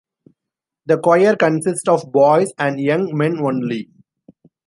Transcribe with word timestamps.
The 0.87 0.97
choir 0.97 1.35
consists 1.35 1.87
of 1.87 2.11
boys 2.11 2.51
and 2.57 2.81
young 2.81 3.15
men 3.15 3.37
only. 3.37 3.87